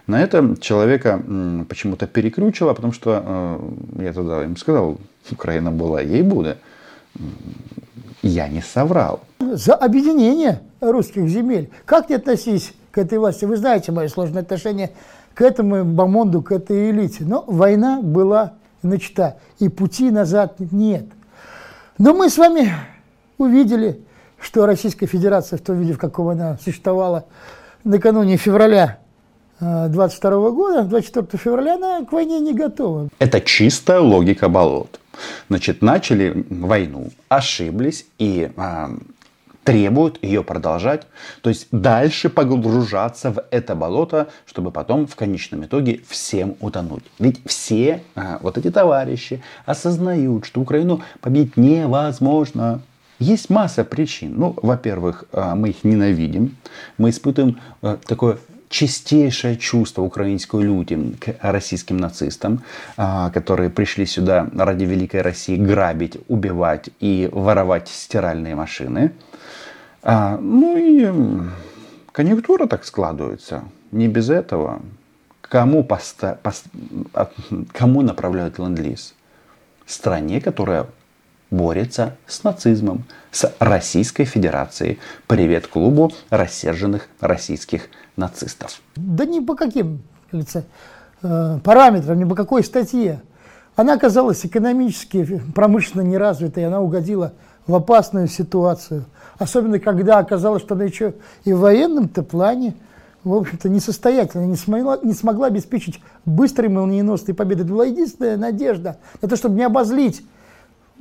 На 0.05 0.21
это 0.21 0.57
человека 0.59 1.21
э, 1.25 1.63
почему-то 1.69 2.07
перекрючило, 2.07 2.73
потому 2.73 2.91
что 2.91 3.23
э, 3.97 4.03
я 4.03 4.11
тогда 4.11 4.43
им 4.43 4.57
сказал, 4.57 4.97
Украина 5.31 5.71
была, 5.71 6.01
ей 6.01 6.23
будет. 6.23 6.57
Я 8.21 8.49
не 8.49 8.61
соврал. 8.61 9.21
За 9.39 9.75
объединение 9.75 10.59
русских 10.81 11.25
земель. 11.29 11.69
Как 11.85 12.09
не 12.09 12.15
относись 12.15 12.73
к 12.91 12.97
этой 12.97 13.17
власти? 13.17 13.45
Вы 13.45 13.55
знаете 13.55 13.93
мое 13.93 14.09
сложное 14.09 14.41
отношение 14.41 14.89
к 15.33 15.41
этому 15.41 15.83
бомонду, 15.85 16.41
к 16.41 16.51
этой 16.51 16.91
элите. 16.91 17.23
Но 17.23 17.43
война 17.47 18.01
была 18.01 18.53
начата, 18.81 19.38
и 19.59 19.69
пути 19.69 20.09
назад 20.11 20.55
нет. 20.59 21.05
Но 21.97 22.13
мы 22.13 22.29
с 22.29 22.38
вами 22.38 22.73
увидели, 23.38 24.01
что 24.39 24.65
Российская 24.65 25.05
Федерация 25.05 25.57
в 25.57 25.61
том 25.61 25.79
виде, 25.79 25.93
в 25.93 25.97
каком 25.97 26.29
она 26.29 26.57
существовала 26.63 27.25
накануне 27.83 28.38
февраля 28.38 29.00
22 29.59 30.31
э, 30.31 30.51
года, 30.51 30.83
24 30.83 31.41
февраля, 31.41 31.75
она 31.75 32.05
к 32.05 32.11
войне 32.11 32.39
не 32.39 32.53
готова. 32.53 33.09
Это 33.19 33.41
чистая 33.41 34.00
логика 34.00 34.50
болот. 34.50 35.00
Значит, 35.50 35.81
начали 35.81 36.45
войну, 36.50 37.09
ошиблись 37.29 38.05
и 38.17 38.51
а, 38.57 38.89
требуют 39.63 40.24
ее 40.24 40.44
продолжать. 40.44 41.08
То 41.41 41.50
есть 41.50 41.68
дальше 41.72 42.30
погружаться 42.30 43.32
в 43.32 43.44
это 43.51 43.75
болото, 43.75 44.30
чтобы 44.46 44.72
потом 44.72 45.08
в 45.08 45.15
конечном 45.15 45.65
итоге 45.65 46.01
всем 46.08 46.56
утонуть. 46.60 47.03
Ведь 47.20 47.41
все 47.46 48.01
а, 48.15 48.39
вот 48.41 48.58
эти 48.58 48.72
товарищи 48.72 49.44
осознают, 49.65 50.46
что 50.46 50.62
Украину 50.62 51.01
победить 51.22 51.58
невозможно. 51.58 52.82
Есть 53.20 53.51
масса 53.51 53.84
причин. 53.84 54.34
Ну, 54.36 54.56
во-первых, 54.62 55.25
а, 55.32 55.56
мы 55.56 55.70
их 55.70 55.84
ненавидим. 55.84 56.58
Мы 56.98 57.12
испытываем 57.12 57.60
а, 57.82 57.98
такое 57.98 58.39
чистейшее 58.71 59.57
чувство 59.57 60.01
украинской 60.01 60.63
люди 60.63 60.97
к 61.19 61.35
российским 61.41 61.97
нацистам, 61.97 62.63
а, 62.97 63.29
которые 63.29 63.69
пришли 63.69 64.05
сюда 64.05 64.47
ради 64.55 64.85
Великой 64.85 65.21
России 65.21 65.57
грабить, 65.57 66.17
убивать 66.29 66.89
и 66.99 67.29
воровать 67.31 67.89
стиральные 67.89 68.55
машины. 68.55 69.11
А, 70.01 70.37
ну 70.37 70.77
и 70.77 71.11
конъюнктура 72.11 72.65
так 72.65 72.85
складывается. 72.85 73.65
Не 73.91 74.07
без 74.07 74.29
этого. 74.29 74.81
Кому, 75.41 75.83
поста, 75.83 76.39
пост, 76.41 76.65
кому 77.73 78.01
направляют 78.01 78.57
ленд-лиз? 78.57 79.13
Стране, 79.85 80.39
которая 80.39 80.87
борется 81.51 82.15
с 82.25 82.43
нацизмом, 82.43 83.03
с 83.29 83.53
Российской 83.60 84.24
Федерацией. 84.24 85.00
Привет 85.27 85.67
клубу 85.67 86.12
рассерженных 86.29 87.08
российских 87.20 87.89
нацистов. 88.15 88.81
Да 88.96 89.25
ни 89.25 89.41
по 89.41 89.55
каким 89.55 90.01
говорится, 90.31 90.63
э, 91.22 91.60
параметрам, 91.63 92.17
ни 92.17 92.24
по 92.24 92.36
какой 92.36 92.63
статье. 92.63 93.22
Она 93.75 93.93
оказалась 93.93 94.46
экономически, 94.46 95.41
промышленно 95.53 96.01
неразвитой, 96.01 96.65
она 96.65 96.79
угодила 96.79 97.34
в 97.67 97.75
опасную 97.75 98.27
ситуацию. 98.27 99.05
Особенно, 99.38 99.79
когда 99.79 100.20
оказалось, 100.20 100.62
что 100.62 100.75
она 100.75 100.86
еще 100.86 101.15
и 101.43 101.51
в 101.51 101.60
военном-то 101.60 102.24
плане, 102.24 102.75
в 103.24 103.34
общем-то, 103.34 103.67
несостоятельна, 103.70 104.46
не 104.46 104.55
смогла, 104.55 105.00
не 105.03 105.13
смогла 105.13 105.48
обеспечить 105.48 106.01
быстрой 106.25 106.70
молниеносной 106.70 107.36
победы. 107.36 107.63
Это 107.63 107.72
была 107.72 107.86
единственная 107.86 108.38
надежда 108.38 108.98
на 109.22 109.27
то, 109.27 109.36
чтобы 109.36 109.55
не 109.55 109.63
обозлить 109.63 110.24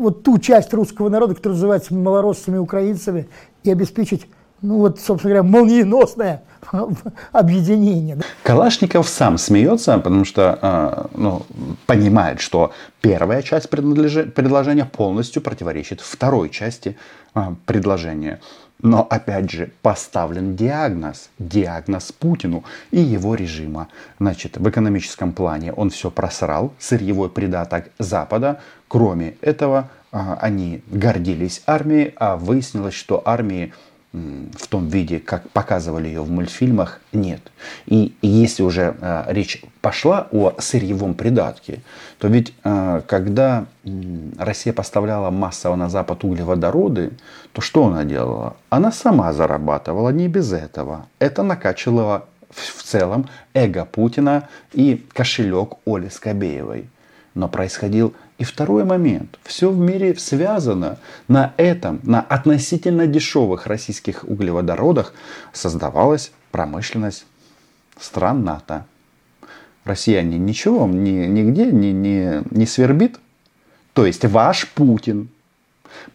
вот 0.00 0.22
ту 0.22 0.38
часть 0.38 0.72
русского 0.74 1.08
народа, 1.08 1.34
которая 1.34 1.56
называется 1.56 1.94
малороссами 1.94 2.58
украинцами, 2.58 3.28
и 3.62 3.70
обеспечить, 3.70 4.26
ну 4.62 4.78
вот, 4.78 4.98
собственно 5.00 5.34
говоря, 5.34 5.42
молниеносное 5.42 6.42
объединение. 7.32 8.18
Калашников 8.42 9.08
сам 9.08 9.38
смеется, 9.38 9.98
потому 9.98 10.24
что 10.24 10.58
э, 10.60 11.16
ну, 11.16 11.42
понимает, 11.86 12.40
что 12.40 12.72
первая 13.00 13.42
часть 13.42 13.68
предложения 13.70 14.84
полностью 14.84 15.42
противоречит 15.42 16.00
второй 16.00 16.50
части 16.50 16.96
э, 17.34 17.40
предложения. 17.66 18.40
Но 18.82 19.06
опять 19.08 19.50
же 19.50 19.72
поставлен 19.82 20.56
диагноз, 20.56 21.30
диагноз 21.38 22.12
Путину 22.12 22.64
и 22.90 23.00
его 23.00 23.34
режима. 23.34 23.88
Значит, 24.18 24.56
в 24.56 24.68
экономическом 24.68 25.32
плане 25.32 25.72
он 25.72 25.90
все 25.90 26.10
просрал, 26.10 26.72
сырьевой 26.78 27.28
придаток 27.28 27.90
Запада. 27.98 28.60
Кроме 28.88 29.36
этого, 29.42 29.90
а, 30.12 30.38
они 30.40 30.82
гордились 30.90 31.62
армией, 31.66 32.14
а 32.16 32.36
выяснилось, 32.36 32.94
что 32.94 33.22
армии 33.24 33.72
в 34.12 34.66
том 34.68 34.88
виде, 34.88 35.20
как 35.20 35.48
показывали 35.50 36.08
ее 36.08 36.22
в 36.22 36.30
мультфильмах, 36.30 37.00
нет. 37.12 37.40
И 37.86 38.12
если 38.22 38.64
уже 38.64 38.96
э, 39.00 39.24
речь 39.28 39.62
пошла 39.80 40.26
о 40.32 40.54
сырьевом 40.58 41.14
придатке, 41.14 41.80
то 42.18 42.26
ведь 42.26 42.52
э, 42.64 43.02
когда 43.06 43.66
э, 43.84 43.90
Россия 44.36 44.72
поставляла 44.72 45.30
массово 45.30 45.76
на 45.76 45.88
Запад 45.88 46.24
углеводороды, 46.24 47.12
то 47.52 47.60
что 47.60 47.86
она 47.86 48.02
делала? 48.04 48.56
Она 48.68 48.90
сама 48.90 49.32
зарабатывала 49.32 50.10
не 50.10 50.26
без 50.26 50.52
этого. 50.52 51.06
Это 51.20 51.44
накачивало 51.44 52.26
в 52.50 52.82
целом 52.82 53.28
эго 53.54 53.84
Путина 53.84 54.48
и 54.72 55.06
кошелек 55.12 55.74
Оли 55.86 56.08
Скобеевой. 56.08 56.88
Но 57.34 57.48
происходил 57.48 58.14
и 58.38 58.44
второй 58.44 58.84
момент. 58.84 59.38
Все 59.44 59.70
в 59.70 59.78
мире 59.78 60.16
связано. 60.16 60.98
На 61.28 61.54
этом, 61.56 62.00
на 62.02 62.20
относительно 62.20 63.06
дешевых 63.06 63.66
российских 63.66 64.24
углеводородах 64.24 65.14
создавалась 65.52 66.32
промышленность 66.50 67.26
стран 68.00 68.44
НАТО. 68.44 68.86
Россияне 69.84 70.38
ничего 70.38 70.86
ни, 70.86 71.26
нигде 71.26 71.66
не, 71.66 71.92
не, 71.92 72.42
не 72.50 72.66
свербит. 72.66 73.18
То 73.92 74.06
есть 74.06 74.24
ваш 74.24 74.68
Путин 74.68 75.28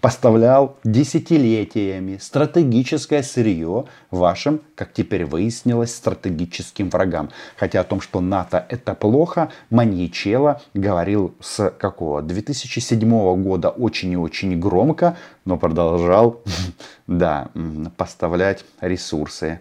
поставлял 0.02 0.78
десятилетиями 0.84 2.18
стратегическое 2.18 3.24
сырье 3.24 3.86
вашим, 4.12 4.62
как 4.76 4.94
теперь 4.94 5.26
выяснилось, 5.26 5.96
стратегическим 5.96 6.90
врагам. 6.90 7.30
Хотя 7.58 7.82
о 7.82 7.84
том, 7.84 8.02
что 8.02 8.22
НАТО 8.22 8.66
это 8.70 8.94
плохо, 8.94 9.50
Маньячелло 9.70 10.62
говорил 10.74 11.36
с 11.40 11.70
какого? 11.72 12.22
2007 12.22 13.44
года 13.44 13.70
очень 13.70 14.12
и 14.12 14.18
очень 14.18 14.60
громко, 14.60 15.18
но 15.46 15.58
продолжал, 15.58 16.42
да, 17.08 17.50
поставлять 17.98 18.66
ресурсы. 18.82 19.60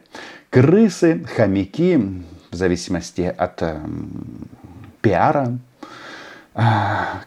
Крысы, 0.50 1.24
хомяки, 1.24 1.96
в 2.50 2.54
зависимости 2.56 3.22
от 3.22 3.62
э, 3.62 3.80
пиара, 5.00 5.58
э, 6.54 6.60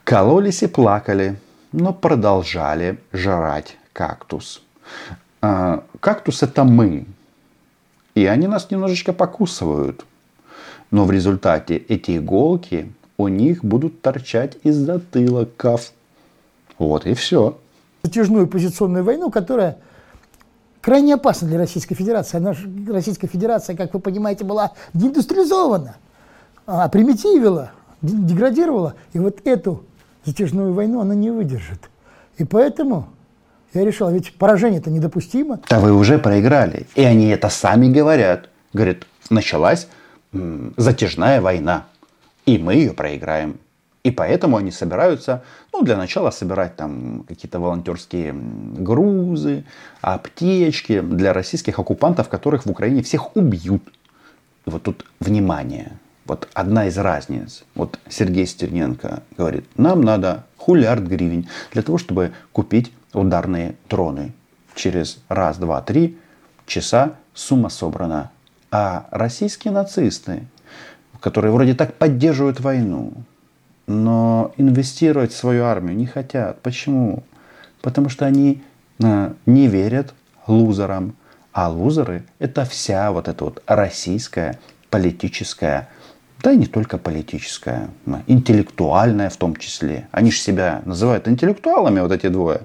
кололись 0.06 0.64
и 0.64 0.68
плакали 0.68 1.36
но 1.72 1.94
продолжали 1.94 3.00
жрать 3.14 3.78
кактус. 3.94 4.62
А, 5.42 5.84
кактус 6.00 6.44
это 6.44 6.64
мы. 6.64 7.06
И 8.16 8.26
они 8.26 8.48
нас 8.48 8.72
немножечко 8.72 9.14
покусывают. 9.14 10.06
Но 10.92 11.06
в 11.06 11.12
результате 11.12 11.78
эти 11.78 12.18
иголки 12.18 12.92
у 13.18 13.28
них 13.28 13.64
будут 13.64 14.02
торчать 14.02 14.58
из 14.64 14.78
затылоков. 14.78 15.92
Вот 16.78 17.06
и 17.06 17.14
все. 17.14 17.58
Затяжную 18.04 18.48
позиционную 18.48 19.04
войну, 19.04 19.30
которая 19.30 19.78
крайне 20.82 21.16
опасна 21.16 21.48
для 21.48 21.58
Российской 21.58 21.96
Федерации. 21.96 22.38
Она, 22.38 22.56
Российская 22.92 23.28
Федерация, 23.28 23.76
как 23.76 23.94
вы 23.94 24.00
понимаете, 24.00 24.46
была 24.46 24.72
деиндустриализована, 24.94 25.98
а 26.66 26.88
примитивила, 26.88 27.72
деградировала. 28.02 28.96
И 29.14 29.20
вот 29.20 29.42
эту 29.46 29.84
затяжную 30.28 30.74
войну 30.74 31.00
она 31.02 31.16
не 31.16 31.32
выдержит. 31.32 31.90
И 32.38 32.44
поэтому 32.44 33.08
я 33.74 33.86
решил, 33.86 34.10
ведь 34.10 34.34
поражение 34.36 34.80
это 34.80 34.90
недопустимо. 34.90 35.60
Да 35.70 35.80
вы 35.80 35.94
уже 35.94 36.20
проиграли. 36.20 36.86
И 36.96 37.04
они 37.04 37.28
это 37.30 37.50
сами 37.50 37.92
говорят. 37.92 38.50
Говорят, 38.74 38.98
началась 39.30 39.88
затяжная 40.78 41.42
война. 41.42 41.86
И 42.46 42.58
мы 42.58 42.76
ее 42.76 42.94
проиграем. 42.94 43.60
И 44.04 44.12
поэтому 44.12 44.58
они 44.58 44.72
собираются, 44.72 45.44
ну, 45.74 45.84
для 45.84 45.98
начала 45.98 46.32
собирать 46.32 46.76
там 46.76 47.26
какие-то 47.28 47.60
волонтерские 47.60 48.34
грузы, 48.34 49.66
аптечки 50.02 51.02
для 51.02 51.34
российских 51.34 51.80
оккупантов, 51.80 52.30
которых 52.30 52.66
в 52.66 52.70
Украине 52.70 53.02
всех 53.02 53.36
убьют. 53.36 53.84
И 54.66 54.70
вот 54.70 54.84
тут 54.84 55.06
внимание. 55.20 55.92
Вот 56.28 56.50
одна 56.54 56.88
из 56.88 56.98
разниц. 56.98 57.64
Вот 57.74 58.00
Сергей 58.10 58.46
Стерненко 58.46 59.24
говорит, 59.38 59.66
нам 59.78 60.02
надо 60.02 60.44
хулиард 60.58 61.04
гривен 61.04 61.48
для 61.72 61.82
того, 61.82 61.98
чтобы 61.98 62.34
купить 62.52 62.92
ударные 63.14 63.76
троны. 63.88 64.34
Через 64.76 65.20
раз, 65.30 65.58
два, 65.58 65.82
три 65.82 66.18
часа 66.66 67.14
сумма 67.34 67.70
собрана. 67.70 68.32
А 68.70 69.08
российские 69.12 69.72
нацисты, 69.72 70.44
которые 71.22 71.52
вроде 71.52 71.74
так 71.74 71.94
поддерживают 71.96 72.60
войну, 72.60 73.14
но 73.88 74.54
инвестировать 74.58 75.32
в 75.32 75.38
свою 75.38 75.64
армию 75.64 75.96
не 75.96 76.06
хотят. 76.06 76.62
Почему? 76.62 77.24
Потому 77.82 78.10
что 78.10 78.26
они 78.26 78.62
э, 79.00 79.34
не 79.46 79.68
верят 79.68 80.14
лузерам. 80.46 81.16
А 81.54 81.70
лузеры 81.70 82.24
это 82.38 82.66
вся 82.66 83.12
вот 83.12 83.30
эта 83.30 83.46
вот 83.46 83.64
российская 83.66 84.60
политическая 84.90 85.90
да 86.42 86.52
и 86.52 86.58
не 86.58 86.68
только 86.68 86.98
политическая, 86.98 87.90
интеллектуальная 88.28 89.30
в 89.30 89.38
том 89.38 89.56
числе. 89.56 90.08
Они 90.12 90.32
же 90.32 90.38
себя 90.38 90.82
называют 90.86 91.28
интеллектуалами, 91.28 92.00
вот 92.00 92.12
эти 92.12 92.28
двое, 92.28 92.62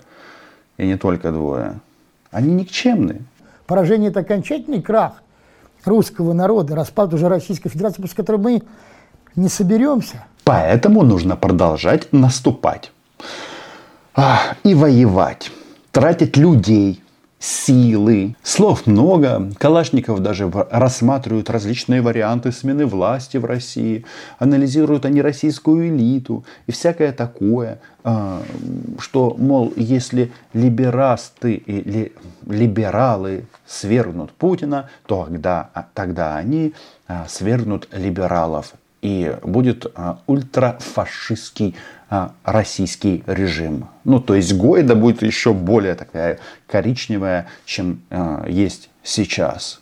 и 0.76 0.87
не 0.87 0.97
только 0.97 1.33
двое. 1.33 1.81
Они 2.31 2.52
никчемны. 2.52 3.23
Поражение– 3.67 4.11
это 4.11 4.21
окончательный 4.21 4.83
крах 4.83 5.23
русского 5.85 6.33
народа, 6.33 6.75
распад 6.75 7.12
уже 7.14 7.29
Российской 7.29 7.69
Федерации, 7.69 8.02
после 8.02 8.17
которой 8.17 8.41
мы 8.41 8.62
не 9.37 9.49
соберемся. 9.49 10.25
Поэтому 10.45 11.02
нужно 11.02 11.37
продолжать 11.37 12.12
наступать 12.12 12.93
а, 14.14 14.41
и 14.64 14.75
воевать, 14.75 15.50
тратить 15.91 16.37
людей, 16.37 17.02
силы. 17.43 18.37
Слов 18.45 18.87
много. 18.87 19.51
Калашников 19.59 20.21
даже 20.21 20.49
рассматривают 20.71 21.51
различные 21.51 22.01
варианты 22.01 22.53
смены 22.53 22.87
власти 22.87 23.37
в 23.37 23.45
России. 23.45 24.05
Анализируют 24.39 25.05
они 25.05 25.21
российскую 25.21 25.89
элиту 25.89 26.45
и 26.69 26.73
всякое 26.73 27.13
такое. 27.13 27.81
А, 28.05 28.43
что, 29.01 29.35
мол, 29.37 29.73
если 29.75 30.31
либерасты 30.53 31.55
и 31.55 32.13
либералы 32.47 33.47
свергнут 33.67 34.31
Путина, 34.33 34.89
то 35.07 35.25
тогда, 35.25 35.71
тогда 35.95 36.37
они 36.37 36.75
а, 37.09 37.27
свергнут 37.29 37.89
либералов. 37.91 38.75
И 39.02 39.37
будет 39.42 39.87
а, 39.94 40.21
ультрафашистский 40.26 41.76
а, 42.09 42.32
российский 42.44 43.25
режим. 43.26 43.88
Ну, 44.04 44.21
то 44.21 44.35
есть 44.35 44.54
Гойда 44.54 44.94
будет 44.94 45.23
еще 45.23 45.52
более 45.52 45.94
такая 45.94 46.38
коричневая, 46.66 47.49
чем 47.64 48.02
э, 48.11 48.47
есть 48.49 48.90
сейчас. 49.02 49.80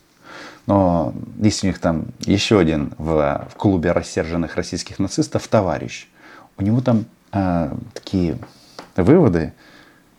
Но 0.66 1.12
есть 1.38 1.64
у 1.64 1.66
них 1.66 1.78
там 1.80 2.06
еще 2.20 2.58
один 2.58 2.94
в, 2.96 3.48
в 3.50 3.56
клубе 3.56 3.92
рассерженных 3.92 4.56
российских 4.56 4.98
нацистов 4.98 5.48
товарищ. 5.48 6.08
У 6.56 6.62
него 6.62 6.80
там 6.80 7.04
э, 7.32 7.72
такие 7.92 8.38
выводы, 8.96 9.52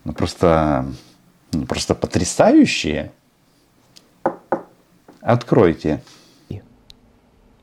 ну, 0.03 0.13
просто, 0.13 0.85
ну, 1.53 1.65
просто 1.65 1.95
потрясающие. 1.95 3.11
Откройте. 5.21 6.01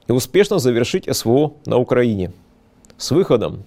И 0.09 0.12
успешно 0.12 0.59
завершить 0.59 1.05
СВО 1.15 1.53
на 1.67 1.77
Украине 1.77 2.33
с 2.97 3.11
выходом 3.11 3.65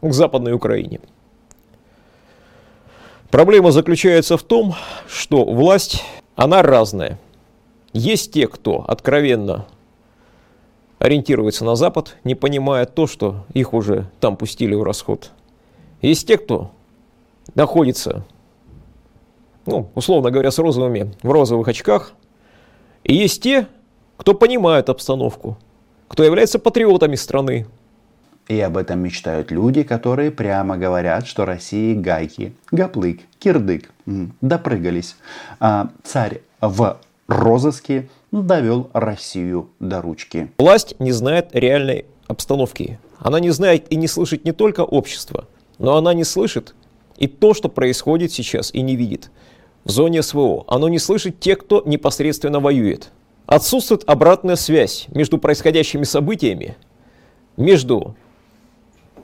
к 0.00 0.12
Западной 0.12 0.52
Украине. 0.52 1.00
Проблема 3.30 3.70
заключается 3.70 4.36
в 4.36 4.42
том, 4.42 4.74
что 5.08 5.44
власть, 5.44 6.02
она 6.34 6.62
разная. 6.62 7.18
Есть 7.92 8.32
те, 8.32 8.48
кто 8.48 8.84
откровенно 8.86 9.66
ориентируется 10.98 11.64
на 11.64 11.76
Запад, 11.76 12.16
не 12.24 12.34
понимая 12.34 12.84
то, 12.84 13.06
что 13.06 13.44
их 13.54 13.74
уже 13.74 14.10
там 14.18 14.36
пустили 14.36 14.74
в 14.74 14.82
расход. 14.82 15.30
Есть 16.02 16.26
те, 16.26 16.36
кто 16.38 16.72
находится, 17.54 18.24
ну, 19.66 19.88
условно 19.94 20.30
говоря, 20.30 20.50
с 20.50 20.58
розовыми, 20.58 21.14
в 21.22 21.30
розовых 21.30 21.68
очках. 21.68 22.12
И 23.04 23.14
есть 23.14 23.42
те, 23.42 23.66
кто 24.16 24.34
понимает 24.34 24.88
обстановку, 24.88 25.58
кто 26.08 26.24
является 26.24 26.58
патриотами 26.58 27.14
страны, 27.14 27.66
и 28.48 28.58
об 28.60 28.78
этом 28.78 29.00
мечтают 29.00 29.50
люди, 29.50 29.82
которые 29.82 30.30
прямо 30.30 30.78
говорят, 30.78 31.26
что 31.26 31.44
России 31.44 31.94
гайки, 31.94 32.54
гаплык, 32.70 33.20
кирдык, 33.38 33.90
допрыгались. 34.40 35.16
А 35.60 35.90
царь 36.02 36.40
в 36.62 36.98
розыске 37.26 38.08
довел 38.32 38.88
Россию 38.94 39.68
до 39.80 40.00
ручки. 40.00 40.50
Власть 40.56 40.98
не 40.98 41.12
знает 41.12 41.50
реальной 41.52 42.06
обстановки. 42.26 42.98
Она 43.18 43.38
не 43.38 43.50
знает 43.50 43.92
и 43.92 43.96
не 43.96 44.08
слышит 44.08 44.46
не 44.46 44.52
только 44.52 44.80
общество, 44.80 45.46
но 45.78 45.96
она 45.96 46.14
не 46.14 46.24
слышит 46.24 46.74
и 47.18 47.26
то, 47.26 47.52
что 47.52 47.68
происходит 47.68 48.32
сейчас, 48.32 48.72
и 48.72 48.80
не 48.80 48.96
видит. 48.96 49.30
В 49.84 49.90
зоне 49.90 50.22
СВО 50.22 50.64
оно 50.68 50.88
не 50.88 50.98
слышит 50.98 51.40
тех, 51.40 51.58
кто 51.58 51.82
непосредственно 51.86 52.60
воюет. 52.60 53.10
Отсутствует 53.46 54.04
обратная 54.06 54.56
связь 54.56 55.06
между 55.08 55.38
происходящими 55.38 56.04
событиями, 56.04 56.76
между 57.56 58.14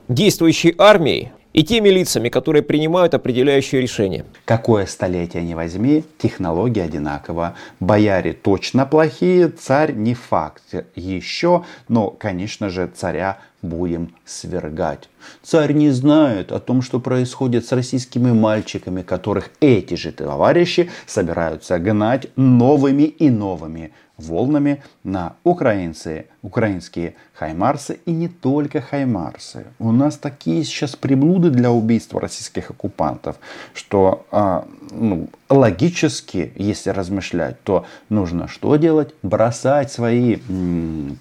действующей 0.07 0.73
армией 0.77 1.31
и 1.53 1.63
теми 1.63 1.89
лицами, 1.89 2.29
которые 2.29 2.63
принимают 2.63 3.13
определяющие 3.13 3.81
решения. 3.81 4.25
Какое 4.43 4.85
столетие 4.87 5.43
не 5.43 5.55
возьми, 5.55 6.03
технология 6.17 6.83
одинакова. 6.83 7.55
Бояре 7.79 8.33
точно 8.33 8.85
плохие, 8.85 9.47
царь 9.47 9.93
не 9.93 10.15
факт 10.15 10.63
еще, 10.95 11.63
но, 11.87 12.09
конечно 12.09 12.69
же, 12.69 12.91
царя 12.93 13.39
будем 13.61 14.13
свергать. 14.25 15.07
Царь 15.43 15.73
не 15.73 15.91
знает 15.91 16.51
о 16.51 16.59
том, 16.59 16.81
что 16.81 16.99
происходит 16.99 17.65
с 17.65 17.71
российскими 17.71 18.31
мальчиками, 18.31 19.01
которых 19.01 19.51
эти 19.59 19.95
же 19.95 20.11
товарищи 20.11 20.89
собираются 21.05 21.79
гнать 21.79 22.27
новыми 22.35 23.03
и 23.03 23.29
новыми 23.29 23.91
волнами 24.17 24.83
на 25.03 25.35
украинцы, 25.43 26.27
украинские 26.41 27.15
хаймарсы 27.33 27.99
и 28.05 28.11
не 28.11 28.27
только 28.27 28.81
хаймарсы. 28.81 29.65
У 29.79 29.91
нас 29.91 30.17
такие 30.17 30.63
сейчас 30.63 30.95
приблуды 30.95 31.49
для 31.49 31.71
убийства 31.71 32.21
российских 32.21 32.71
оккупантов, 32.71 33.37
что 33.73 34.25
а, 34.31 34.65
ну, 34.91 35.27
логически, 35.49 36.51
если 36.55 36.89
размышлять, 36.89 37.61
то 37.63 37.85
нужно 38.09 38.47
что 38.47 38.75
делать? 38.77 39.13
Бросать 39.21 39.91
свои 39.91 40.37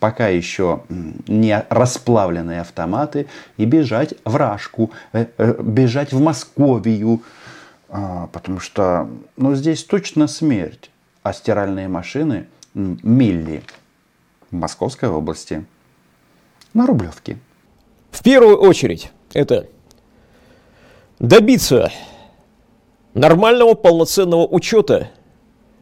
пока 0.00 0.28
еще 0.28 0.82
не 1.28 1.64
расплавленные 1.68 2.62
автоматы 2.62 3.26
и 3.56 3.64
бежать 3.64 4.14
в 4.24 4.36
Рашку, 4.36 4.90
э, 5.12 5.26
э, 5.36 5.62
бежать 5.62 6.12
в 6.12 6.20
Московию, 6.20 7.22
а, 7.88 8.28
потому 8.28 8.60
что 8.60 9.08
ну, 9.36 9.54
здесь 9.54 9.84
точно 9.84 10.26
смерть. 10.26 10.90
А 11.22 11.32
стиральные 11.32 11.88
машины 11.88 12.48
Милли 12.74 13.62
в 14.50 14.54
Московской 14.56 15.08
области 15.08 15.64
на 16.74 16.86
Рублевке. 16.86 17.38
В 18.10 18.22
первую 18.22 18.58
очередь 18.58 19.10
это 19.32 19.68
добиться 21.18 21.90
нормального 23.14 23.74
полноценного 23.74 24.46
учета 24.46 25.10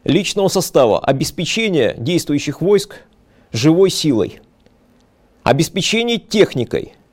личного 0.03 0.47
состава, 0.47 0.99
обеспечения 0.99 1.95
действующих 1.97 2.61
войск 2.61 3.01
живой 3.51 3.89
силой, 3.89 4.39
обеспечение 5.43 6.17
техникой– 6.17 6.93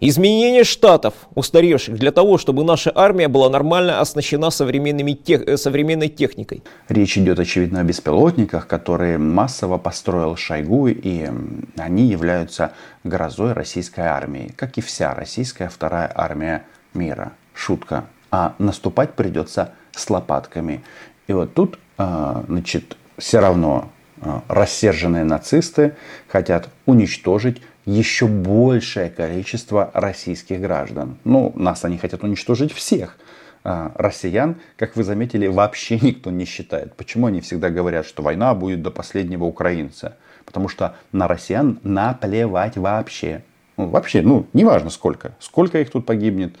Изменение 0.00 0.62
штатов 0.62 1.14
устаревших 1.34 1.96
для 1.96 2.12
того, 2.12 2.38
чтобы 2.38 2.62
наша 2.62 2.92
армия 2.94 3.26
была 3.26 3.50
нормально 3.50 4.00
оснащена 4.00 4.50
современными 4.50 5.12
тех, 5.12 5.42
э, 5.42 5.56
современной 5.56 6.08
техникой. 6.08 6.62
Речь 6.88 7.18
идет, 7.18 7.40
очевидно, 7.40 7.80
о 7.80 7.82
беспилотниках, 7.82 8.68
которые 8.68 9.18
массово 9.18 9.76
построил 9.76 10.36
Шойгу, 10.36 10.86
и 10.86 11.28
они 11.76 12.06
являются 12.06 12.74
грозой 13.02 13.54
российской 13.54 14.04
армии, 14.04 14.52
как 14.56 14.78
и 14.78 14.82
вся 14.82 15.14
российская 15.14 15.68
вторая 15.68 16.12
армия 16.14 16.64
мира. 16.94 17.32
Шутка. 17.52 18.04
А 18.30 18.54
наступать 18.58 19.14
придется 19.14 19.74
с 19.92 20.08
лопатками. 20.10 20.82
И 21.26 21.32
вот 21.32 21.54
тут, 21.54 21.78
а, 21.96 22.44
значит, 22.48 22.96
все 23.16 23.40
равно 23.40 23.90
а, 24.20 24.42
рассерженные 24.48 25.24
нацисты 25.24 25.96
хотят 26.28 26.68
уничтожить 26.86 27.62
еще 27.84 28.26
большее 28.26 29.08
количество 29.08 29.90
российских 29.94 30.60
граждан. 30.60 31.16
Ну, 31.24 31.52
нас 31.56 31.84
они 31.84 31.96
хотят 31.96 32.22
уничтожить 32.22 32.72
всех. 32.72 33.16
А, 33.64 33.92
россиян, 33.96 34.56
как 34.76 34.96
вы 34.96 35.04
заметили, 35.04 35.46
вообще 35.46 35.98
никто 36.02 36.30
не 36.30 36.44
считает. 36.44 36.94
Почему 36.96 37.26
они 37.26 37.40
всегда 37.40 37.70
говорят, 37.70 38.06
что 38.06 38.22
война 38.22 38.54
будет 38.54 38.82
до 38.82 38.90
последнего 38.90 39.44
украинца? 39.44 40.16
Потому 40.44 40.68
что 40.68 40.96
на 41.12 41.28
россиян 41.28 41.78
наплевать 41.82 42.76
вообще. 42.76 43.42
Ну, 43.76 43.86
вообще, 43.86 44.22
ну, 44.22 44.46
неважно 44.52 44.90
сколько. 44.90 45.34
Сколько 45.38 45.80
их 45.80 45.90
тут 45.90 46.04
погибнет. 46.06 46.56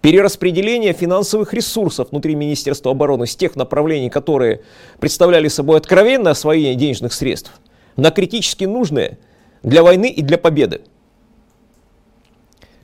Перераспределение 0.00 0.92
финансовых 0.92 1.52
ресурсов 1.52 2.10
внутри 2.10 2.36
Министерства 2.36 2.92
обороны 2.92 3.26
с 3.26 3.34
тех 3.34 3.56
направлений, 3.56 4.10
которые 4.10 4.62
представляли 5.00 5.48
собой 5.48 5.78
откровенное 5.78 6.32
освоение 6.32 6.76
денежных 6.76 7.12
средств, 7.12 7.52
на 7.96 8.12
критически 8.12 8.64
нужные 8.64 9.18
для 9.62 9.82
войны 9.82 10.08
и 10.08 10.22
для 10.22 10.38
победы. 10.38 10.82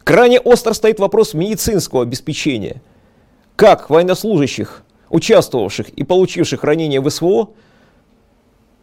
Крайне 0.02 0.40
остро 0.40 0.72
стоит 0.72 0.98
вопрос 0.98 1.34
медицинского 1.34 2.02
обеспечения. 2.02 2.82
Как 3.54 3.90
военнослужащих, 3.90 4.82
участвовавших 5.08 5.90
и 5.90 6.02
получивших 6.02 6.64
ранения 6.64 7.00
в 7.00 7.08
СВО, 7.08 7.50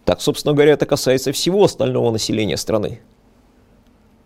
так, 0.05 0.21
собственно 0.21 0.53
говоря, 0.53 0.73
это 0.73 0.85
касается 0.85 1.33
всего 1.33 1.65
остального 1.65 2.11
населения 2.11 2.57
страны. 2.57 3.01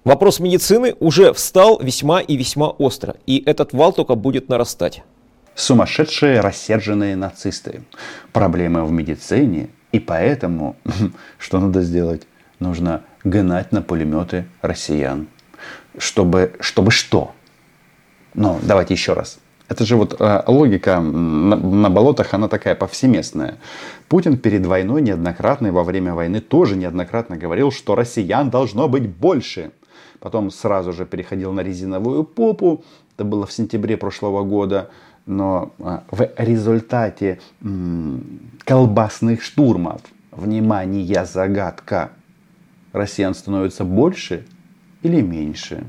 Вопрос 0.06 0.40
медицины 0.40 0.96
уже 1.00 1.34
встал 1.34 1.80
весьма 1.82 2.22
и 2.22 2.38
весьма 2.38 2.70
остро, 2.70 3.16
и 3.26 3.42
этот 3.44 3.74
вал 3.74 3.92
только 3.92 4.14
будет 4.14 4.50
нарастать. 4.50 5.02
Сумасшедшие 5.56 6.42
рассерженные 6.42 7.16
нацисты. 7.16 7.82
Проблемы 8.32 8.86
в 8.86 8.92
медицине, 8.92 9.70
и 9.92 10.00
поэтому 10.00 10.76
что 11.40 11.60
надо 11.60 11.82
сделать? 11.82 12.28
Нужно 12.60 13.02
гнать 13.24 13.72
на 13.72 13.82
пулеметы 13.82 14.46
россиян. 14.62 15.28
Чтобы, 15.98 16.54
чтобы 16.60 16.92
что? 16.92 17.34
Ну, 18.36 18.60
давайте 18.62 18.94
еще 18.94 19.14
раз. 19.14 19.40
Это 19.70 19.86
же 19.86 19.96
вот 19.96 20.18
э, 20.20 20.44
логика 20.46 21.00
на, 21.00 21.56
на 21.56 21.90
болотах, 21.90 22.32
она 22.36 22.48
такая 22.48 22.76
повсеместная. 22.76 23.58
Путин 24.08 24.38
перед 24.38 24.68
войной 24.68 25.02
неоднократно 25.02 25.68
и 25.68 25.72
во 25.72 25.84
время 25.84 26.14
войны 26.14 26.42
тоже 26.42 26.76
неоднократно 26.76 27.38
говорил, 27.38 27.72
что 27.72 27.96
россиян 27.96 28.52
должно 28.52 28.88
быть 28.88 29.10
больше. 29.10 29.72
Потом 30.19 30.51
сразу 30.51 30.93
же 30.93 31.07
переходил 31.07 31.53
на 31.53 31.61
резиновую 31.61 32.25
попу. 32.25 32.85
Это 33.17 33.25
было 33.25 33.47
в 33.47 33.53
сентябре 33.53 33.97
прошлого 33.97 34.45
года. 34.45 34.91
Но 35.27 35.73
э, 35.79 35.99
в 36.11 36.31
результате 36.37 37.41
м, 37.63 38.51
колбасных 38.65 39.43
штурмов, 39.43 40.01
внимание, 40.33 41.25
загадка, 41.25 42.11
россиян 42.93 43.35
становится 43.35 43.85
больше 43.85 44.45
или 45.03 45.21
меньше? 45.21 45.85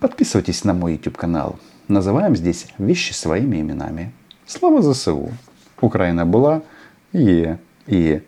Подписывайтесь 0.00 0.64
на 0.64 0.72
мой 0.72 0.92
YouTube 0.92 1.16
канал. 1.16 1.58
Называем 1.88 2.36
здесь 2.36 2.68
вещи 2.78 3.12
своими 3.12 3.60
именами. 3.60 4.12
Слава 4.46 4.82
ЗСУ. 4.82 5.30
Україна 5.80 6.24
була, 6.24 6.60
є 7.12 7.58
і 7.88 8.18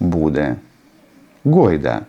буде. 0.00 0.56
Гойда. 1.44 2.06